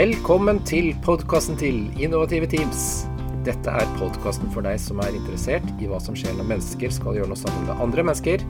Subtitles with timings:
[0.00, 3.02] Velkommen til podkasten til Innovative Teams.
[3.44, 7.18] Dette er podkasten for deg som er interessert i hva som skjer når mennesker skal
[7.18, 8.44] gjøre noe sammen med andre mennesker.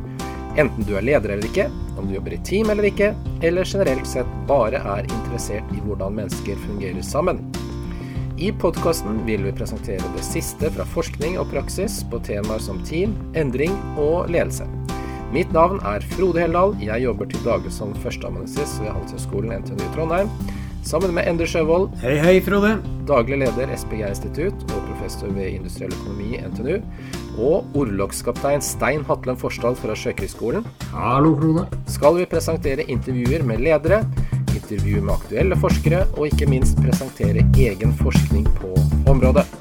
[0.62, 1.66] Enten du er leder eller ikke,
[1.98, 3.08] om du jobber i team eller ikke,
[3.42, 7.42] eller generelt sett bare er interessert i hvordan mennesker fungerer sammen.
[8.38, 13.18] I podkasten vil vi presentere det siste fra forskning og praksis på temaer som team,
[13.34, 14.70] endring og ledelse.
[15.34, 16.78] Mitt navn er Frode Heldal.
[16.78, 20.30] Jeg jobber til daglig som førsteamanuensis ved Handelshøyskolen NTNU Trondheim.
[20.80, 22.78] Sammen med Endre Sjøvold, Hei, hei, Frode.
[23.08, 26.80] daglig leder SPG-institutt og professor ved industriell økonomi NTNU.
[27.38, 31.66] Og orlogskaptein Stein Hatlen Forsdal fra Sjøkrigsskolen Hallo, Frode.
[31.86, 34.04] skal vi presentere intervjuer med ledere,
[34.56, 38.74] intervju med aktuelle forskere, og ikke minst presentere egen forskning på
[39.10, 39.59] området.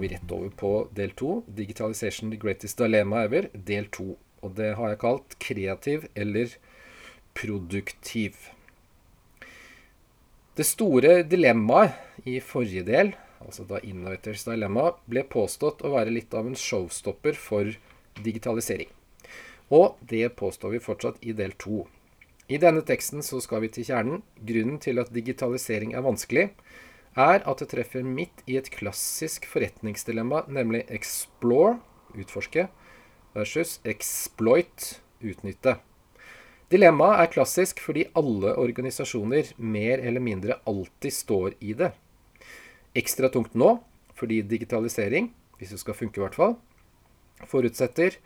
[0.00, 4.16] Går vi rett over på del to, 'Digitalization the greatest dilemma ever', del to.
[4.42, 6.56] Og det har jeg kalt 'kreativ eller
[7.34, 8.48] produktiv'.
[10.56, 11.92] Det store dilemmaet
[12.24, 17.32] i forrige del, altså da Innovators Dilemma, ble påstått å være litt av en showstopper
[17.34, 17.76] for
[18.24, 18.88] digitalisering.
[19.70, 21.86] Og det påstår vi fortsatt i del to.
[22.48, 24.22] I denne teksten så skal vi til kjernen.
[24.40, 26.50] Grunnen til at digitalisering er vanskelig,
[27.20, 31.78] er at det treffer midt i et klassisk forretningsdilemma, nemlig explore,
[32.16, 32.66] utforske,
[33.36, 35.76] versus exploit, utnytte.
[36.70, 41.90] Dilemmaet er klassisk fordi alle organisasjoner mer eller mindre alltid står i det.
[42.94, 43.76] Ekstra tungt nå,
[44.14, 46.56] fordi digitalisering, hvis det skal funke i hvert fall,
[47.50, 48.18] forutsetter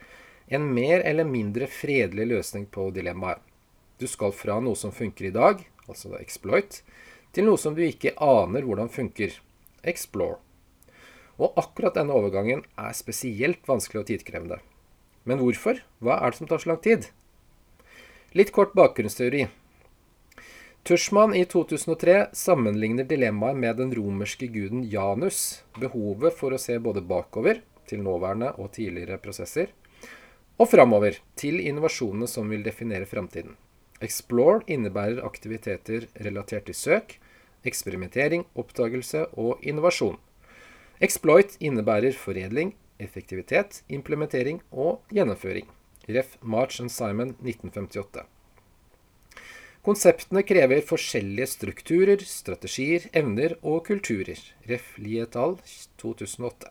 [0.53, 3.41] en mer eller mindre fredelig løsning på dilemmaet.
[3.97, 6.83] Du skal fra noe som funker i dag, altså exploit,
[7.35, 9.35] til noe som du ikke aner hvordan funker,
[9.83, 10.39] explore.
[11.35, 14.61] Og akkurat denne overgangen er spesielt vanskelig og tidkrevende.
[15.27, 15.81] Men hvorfor?
[16.05, 17.11] Hva er det som tar så lang tid?
[18.39, 19.49] Litt kort bakgrunnsteori.
[20.85, 27.01] Tushman i 2003 sammenligner dilemmaet med den romerske guden Janus, behovet for å se både
[27.09, 29.73] bakover, til nåværende og tidligere prosesser,
[30.61, 33.57] og framover, til innovasjonene som vil definere framtiden.
[34.05, 37.17] Explore innebærer aktiviteter relatert til søk,
[37.69, 40.19] eksperimentering, oppdagelse og innovasjon.
[41.03, 45.67] Exploit innebærer foredling, effektivitet, implementering og gjennomføring.
[46.09, 46.37] Ref.
[46.41, 48.27] March and Simon 1958.
[49.85, 54.41] Konseptene krever forskjellige strukturer, strategier, evner og kulturer.
[54.69, 54.95] Ref.
[54.97, 55.59] Lietal
[56.01, 56.71] 2008.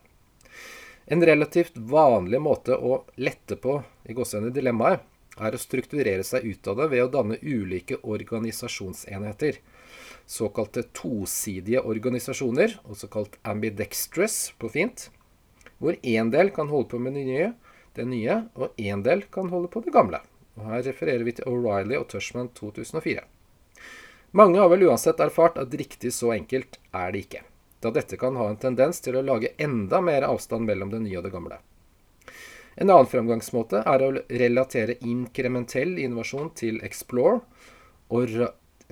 [1.05, 5.03] En relativt vanlig måte å lette på i gåsehudene dilemmaet,
[5.37, 9.57] er å strukturere seg ut av det ved å danne ulike organisasjonsenheter.
[10.25, 15.09] Såkalte tosidige organisasjoner, også kalt ambidextrous på fint,
[15.83, 17.49] hvor én del kan holde på med det nye,
[17.97, 20.21] det nye, og én del kan holde på det gamle.
[20.57, 23.25] Og Her refererer vi til O'Reilly og Tushman 2004.
[24.33, 27.43] Mange har vel uansett erfart at riktig så enkelt er det ikke,
[27.85, 31.19] da dette kan ha en tendens til å lage enda mer avstand mellom det nye
[31.19, 31.59] og det gamle.
[32.73, 37.43] En annen fremgangsmåte er å relatere inkrementell innovasjon til explore
[38.09, 38.31] og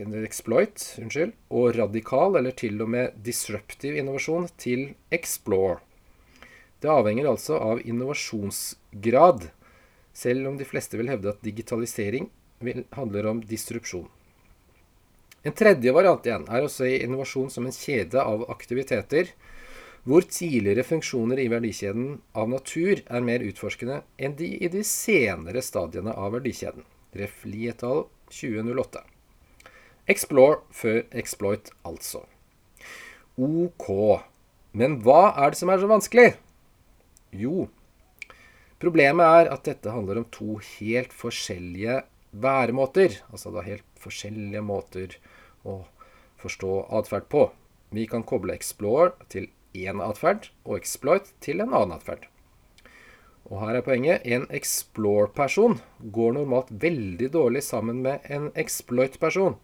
[0.09, 5.79] ra exploit unnskyld, og radikal eller til og med disruptive innovasjon til explore.
[6.81, 9.51] Det avhenger altså av innovasjonsgrad,
[10.13, 12.31] selv om de fleste vil hevde at digitalisering
[12.97, 14.09] handler om disrupsjon.
[15.44, 19.31] En tredje variant igjen er å se innovasjon som en kjede av aktiviteter,
[20.06, 25.61] hvor tidligere funksjoner i verdikjeden av natur er mer utforskende enn de i de senere
[25.66, 26.85] stadiene av verdikjeden.
[27.13, 27.44] Ref.
[27.45, 29.03] Lietal 2008.
[30.11, 32.25] Explore før exploit, altså.
[33.39, 33.88] Ok.
[34.75, 36.33] Men hva er det som er så vanskelig?
[37.31, 37.69] Jo,
[38.81, 43.22] problemet er at dette handler om to helt forskjellige væremåter.
[43.31, 45.16] Altså da helt forskjellige måter
[45.63, 45.84] å
[46.41, 47.47] forstå atferd på.
[47.91, 52.28] Vi kan koble explore til én atferd og exploit til en annen atferd.
[53.52, 54.23] Og her er poenget.
[54.23, 55.79] En explore-person
[56.16, 59.58] går normalt veldig dårlig sammen med en exploit-person.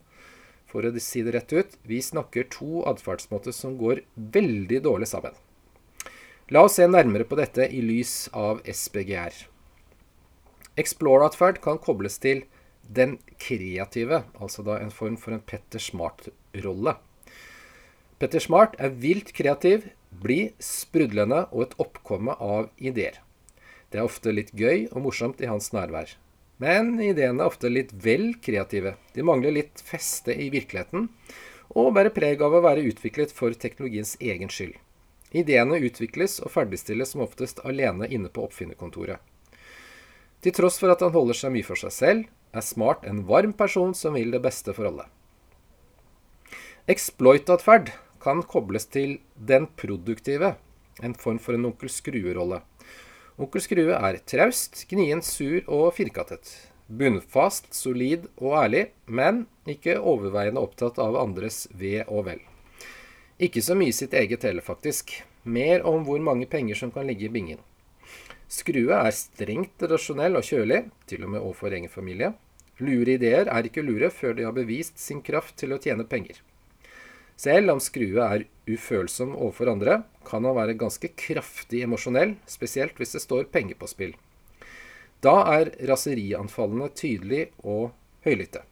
[0.68, 5.36] For å si det rett ut, vi snakker to atferdsmåter som går veldig dårlig sammen.
[6.52, 9.34] La oss se nærmere på dette i lys av SPGR.
[10.78, 12.44] Explore-atferd kan kobles til
[12.88, 16.94] den kreative, altså da en form for en Petter Smart-rolle.
[18.18, 19.90] Petter Smart er vilt kreativ,
[20.22, 23.20] blid, sprudlende og et oppkomme av ideer.
[23.92, 26.16] Det er ofte litt gøy og morsomt i hans nærvær.
[26.58, 28.96] Men ideene er ofte litt vel kreative.
[29.14, 31.08] De mangler litt feste i virkeligheten,
[31.70, 34.74] og bærer preg av å være utviklet for teknologiens egen skyld.
[35.36, 39.20] Ideene utvikles og ferdigstilles som oftest alene inne på oppfinnerkontoret.
[40.42, 43.52] Til tross for at han holder seg mye for seg selv, er Smart en varm
[43.52, 45.04] person som vil det beste for alle.
[46.88, 50.54] Exploit-atferd kan kobles til den produktive,
[51.04, 52.62] en form for en onkel Skrue-rolle.
[53.38, 56.48] Onkel Skrue er traust, gnien, sur og firkantet.
[56.90, 62.42] Bunnfast, solid og ærlig, men ikke overveiende opptatt av andres ve og vel.
[63.38, 65.14] Ikke så mye sitt eget heller, faktisk.
[65.46, 67.62] Mer om hvor mange penger som kan ligge i bingen.
[68.50, 72.32] Skrue er strengt rasjonell og kjølig, til og med overfor egen familie.
[72.82, 76.42] Lure ideer er ikke lure før de har bevist sin kraft til å tjene penger.
[77.38, 83.14] Selv om Skrue er ufølsom overfor andre, kan han være ganske kraftig emosjonell, spesielt hvis
[83.14, 84.16] det står penger på spill.
[85.22, 87.92] Da er raserianfallene tydelige og
[88.26, 88.64] høylytte.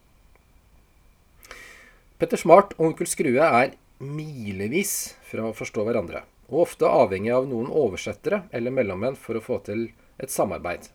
[2.18, 7.46] Petter Smart og onkel Skrue er milevis fra å forstå hverandre, og ofte avhengig av
[7.48, 10.88] noen oversettere eller mellommenn for å få til et samarbeid.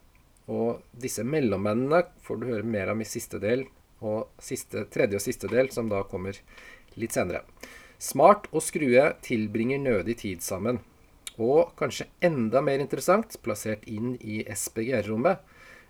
[0.51, 3.63] Og disse mellommennene får du høre mer om i siste del,
[4.01, 6.37] og siste, tredje og siste del, som da kommer
[6.99, 7.45] litt senere.
[8.01, 10.81] Smart og Skrue tilbringer nødig tid sammen.
[11.41, 15.39] Og kanskje enda mer interessant, plassert inn i SPGR-rommet,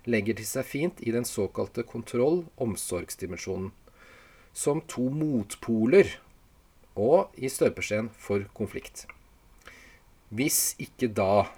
[0.06, 3.72] legger de seg fint i den såkalte kontroll-omsorgsdimensjonen.
[4.52, 6.10] Som to motpoler,
[6.92, 9.06] og i støpeskjeen for konflikt.
[10.28, 11.48] Hvis ikke da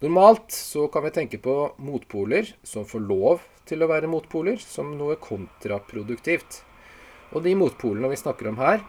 [0.00, 4.96] Normalt så kan vi tenke på motpoler som får lov til å være motpoler, som
[4.98, 6.64] noe kontraproduktivt.
[7.30, 8.82] Og de motpolene vi snakker om her,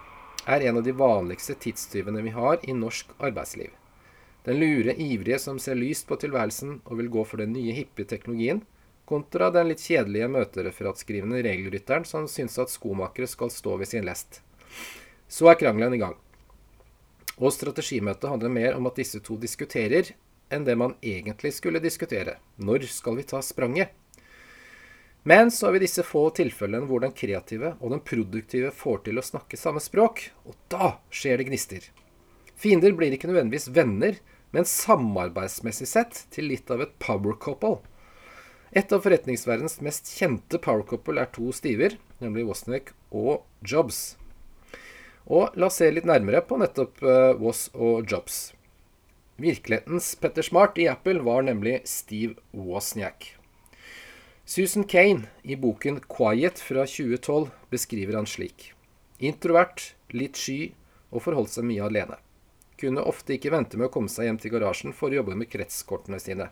[0.50, 3.70] er en av de vanligste tidstyvene vi har i norsk arbeidsliv.
[4.44, 8.08] Den lure ivrige som ser lyst på tilværelsen og vil gå for den nye hippe
[8.10, 8.64] teknologien,
[9.06, 14.42] kontra den litt kjedelige møtereferatskrivende regelrytteren som syns at skomakere skal stå ved sin lest.
[15.30, 16.18] Så er krangelen i gang.
[17.38, 20.14] Og strategimøtet handler mer om at disse to diskuterer,
[20.52, 22.40] enn det man egentlig skulle diskutere.
[22.58, 23.94] Når skal vi ta spranget?
[25.24, 29.22] Men så har vi disse få tilfellene hvor den kreative og den produktive får til
[29.22, 31.86] å snakke samme språk, og da skjer det gnister.
[32.58, 34.18] Fiender blir ikke nødvendigvis venner,
[34.52, 37.80] men samarbeidsmessig sett til litt av et power couple.
[38.72, 44.16] Et av forretningsverdens mest kjente power couple er to stiver, nemlig Wozniak og Jobs.
[45.30, 48.56] Og la oss se litt nærmere på nettopp uh, Woz og Jobs.
[49.42, 53.36] Virkelighetens Petter Smart i Apple var nemlig Steve Wozniak.
[54.46, 58.74] Susan Kane i boken 'Quiet' fra 2012 beskriver han slik.
[59.20, 60.74] Introvert, litt sky
[61.12, 62.18] og forholdt seg mye alene.
[62.82, 65.52] Kunne ofte ikke vente med å komme seg hjem til garasjen for å jobbe med
[65.52, 66.50] kretskortene sine.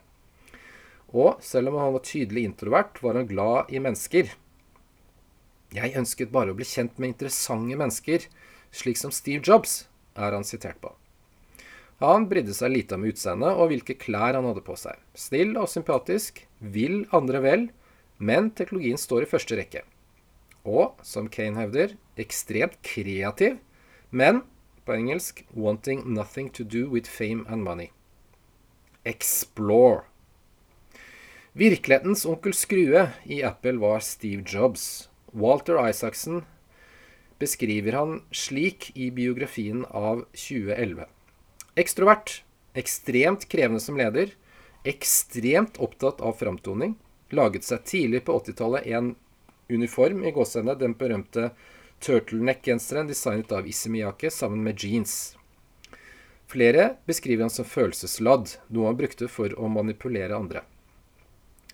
[1.09, 4.29] Og selv om han var tydelig introvert, var han glad i mennesker.
[5.73, 8.29] Jeg ønsket bare å bli kjent med interessante mennesker,
[8.69, 10.93] slik som Steve Jobs, er han sitert på.
[11.99, 14.95] Han brydde seg lite om utseendet og hvilke klær han hadde på seg.
[15.17, 17.67] Snill og sympatisk, vil andre vel,
[18.19, 19.81] men teknologien står i første rekke.
[20.67, 23.57] Og, som Kane hevder, ekstremt kreativ,
[24.11, 24.43] men
[24.85, 27.91] på engelsk 'wanting nothing to do with fame and money'.
[29.05, 30.03] Explore.
[31.53, 35.09] Virkelighetens onkel Skrue i Apple var Steve Jobs.
[35.33, 36.43] Walter Isaacson
[37.39, 41.05] beskriver han slik i biografien av 2011.
[41.79, 42.43] Ekstrovert,
[42.75, 44.33] ekstremt krevende som leder,
[44.83, 46.95] ekstremt opptatt av framtoning,
[47.35, 49.13] laget seg tidlig på 80-tallet en
[49.69, 51.51] uniform i gåsehudene, den berømte
[52.03, 55.35] turtleneck-genseren designet av Isemiyake sammen med jeans.
[56.49, 60.63] Flere beskriver han som følelsesladd, noe han brukte for å manipulere andre.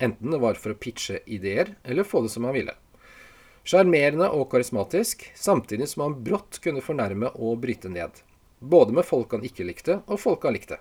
[0.00, 2.74] Enten det var for å pitche ideer, eller få det som han ville.
[3.66, 8.20] Sjarmerende og karismatisk, samtidig som han brått kunne fornærme og bryte ned.
[8.60, 10.78] Både med folk han ikke likte, og folk han likte.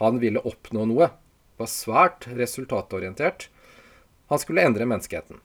[0.00, 1.12] Han ville oppnå noe,
[1.60, 3.50] var svært resultatorientert,
[4.30, 5.40] han skulle endre menneskeheten.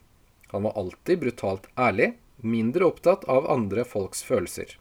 [0.48, 4.78] Han var alltid brutalt ærlig, mindre opptatt av andre folks følelser.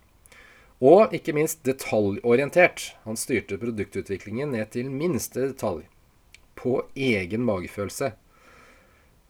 [0.80, 2.92] Og ikke minst detaljorientert.
[3.08, 5.86] Han styrte produktutviklingen ned til minste detalj.
[6.54, 8.12] På egen magefølelse.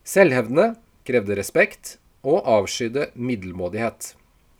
[0.07, 0.75] Selvhevdende,
[1.07, 1.97] krevde respekt
[2.27, 4.13] og avskydde middelmådighet.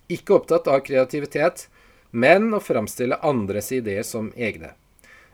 [0.09, 1.67] Ikke opptatt av kreativitet,
[2.11, 4.73] men å framstille andres ideer som egne.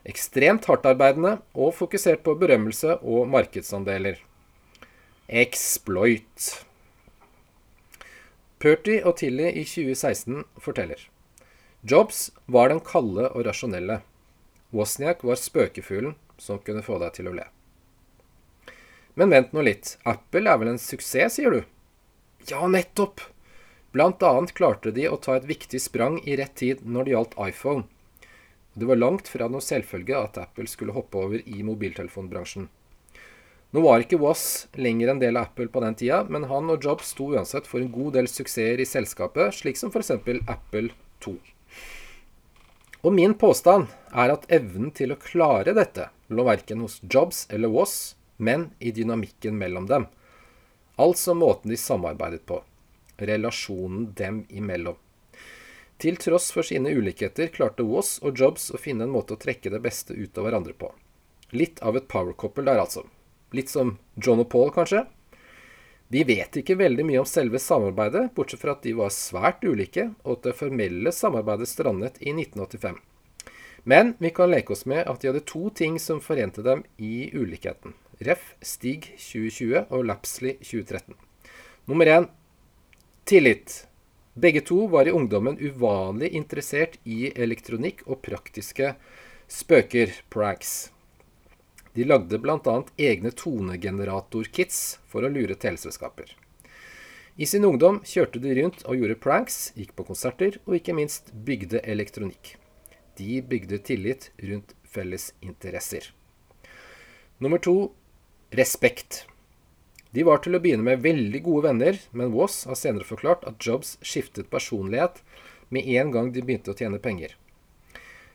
[0.08, 4.16] Ekstremt hardtarbeidende og fokusert på berømmelse og markedsandeler.
[5.28, 6.66] Exploit.
[8.58, 10.98] Purty og Tilly i 2016 forteller.
[11.82, 14.00] Jobs var den kalde og rasjonelle.
[14.74, 17.46] Wozniak var spøkefuglen som kunne få deg til å le.
[19.14, 19.96] Men vent nå litt.
[20.02, 21.62] Apple er vel en suksess, sier du?
[22.50, 23.22] Ja, nettopp!
[23.94, 27.40] Blant annet klarte de å ta et viktig sprang i rett tid når det gjaldt
[27.46, 27.86] iPhone.
[28.74, 32.70] Det var langt fra noe selvfølge at Apple skulle hoppe over i mobiltelefonbransjen.
[33.72, 36.84] Nå var ikke Was lenger en del av Apple på den tida, men han og
[36.84, 40.12] Jobs sto uansett for en god del suksesser i selskapet, slik som f.eks.
[40.44, 40.90] Apple
[41.24, 41.32] 2.
[43.02, 47.72] Og min påstand er at evnen til å klare dette lå verken hos Jobs eller
[47.72, 47.94] Was,
[48.36, 50.04] men i dynamikken mellom dem.
[51.00, 52.60] Altså måten de samarbeidet på.
[53.16, 55.00] Relasjonen dem imellom.
[56.02, 59.72] Til tross for sine ulikheter klarte Was og Jobs å finne en måte å trekke
[59.72, 60.92] det beste ut av hverandre på.
[61.56, 63.06] Litt av et power couple der, altså.
[63.52, 65.04] Litt som John og Paul, kanskje.
[66.12, 70.10] Vi vet ikke veldig mye om selve samarbeidet, bortsett fra at de var svært ulike,
[70.26, 72.98] og at det formelle samarbeidet strandet i 1985.
[73.88, 77.30] Men vi kan leke oss med at de hadde to ting som forente dem i
[77.32, 77.96] ulikheten.
[78.22, 78.52] Ref.
[78.62, 81.16] Stig 2020 og Lapsley 2013.
[81.90, 82.28] Nummer én
[83.24, 83.86] tillit.
[84.34, 88.94] Begge to var i ungdommen uvanlig interessert i elektronikk og praktiske
[89.50, 90.92] spøker, pranks.
[91.92, 92.76] De lagde bl.a.
[92.96, 96.30] egne tonegenerator-kits for å lure teleselskaper.
[97.36, 101.32] I sin ungdom kjørte de rundt og gjorde pranks, gikk på konserter og ikke minst
[101.32, 102.54] bygde elektronikk.
[103.16, 106.08] De bygde tillit rundt felles interesser.
[107.38, 107.92] Nummer to
[108.56, 109.26] respekt.
[110.12, 113.60] De var til å begynne med veldig gode venner, men Woss har senere forklart at
[113.64, 115.20] Jobs skiftet personlighet
[115.72, 117.36] med en gang de begynte å tjene penger.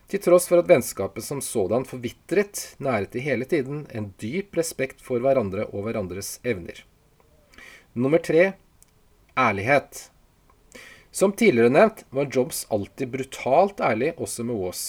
[0.08, 5.02] Til tross for at vennskapet som sådan forvitret, næret de hele tiden en dyp respekt
[5.04, 6.80] for hverandre og hverandres evner.
[7.92, 8.54] Nummer tre
[9.36, 10.08] ærlighet.
[11.12, 14.82] Som tidligere nevnt var Jobs alltid brutalt ærlig, også med Waas.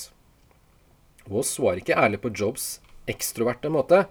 [1.27, 2.71] Waas var ikke ærlig på Jobs
[3.11, 4.05] ekstroverte måte,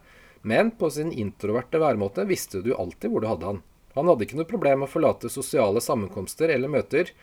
[0.44, 3.66] men på sin introverte væremåte visste du alltid hvor du hadde han.
[3.96, 7.16] Han hadde ikke noe problem med å forlate sosiale sammenkomster eller møter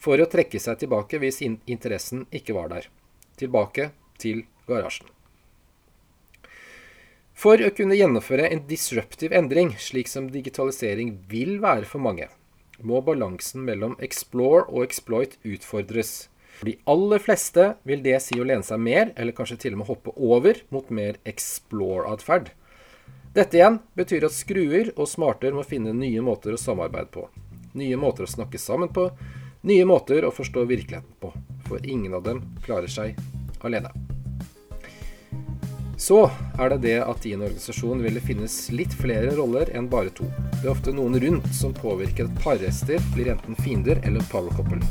[0.00, 2.88] for å trekke seg tilbake hvis interessen ikke var der
[3.40, 3.90] tilbake
[4.20, 5.08] til garasjen.
[7.36, 12.30] For å kunne gjennomføre en disruptiv endring, slik som digitalisering vil være for mange,
[12.80, 16.30] må balansen mellom explore og exploit utfordres.
[16.56, 19.82] For de aller fleste vil det si å lene seg mer, eller kanskje til og
[19.82, 22.48] med hoppe over, mot mer explore-atferd.
[23.36, 27.26] Dette igjen betyr at skruer og smarter må finne nye måter å samarbeide på.
[27.76, 29.10] Nye måter å snakke sammen på.
[29.68, 31.34] Nye måter å forstå virkeligheten på
[31.68, 33.16] for ingen av dem klarer seg
[33.66, 33.92] alene.
[35.96, 36.26] Så
[36.60, 40.12] er det det at i en organisasjon vil det finnes litt flere roller enn bare
[40.12, 40.28] to.
[40.58, 44.82] Det er ofte noen rundt som påvirker at parrester blir enten fiender eller power couple.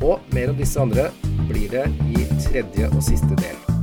[0.00, 1.10] Og mer om disse andre
[1.44, 3.73] blir det i tredje og siste del.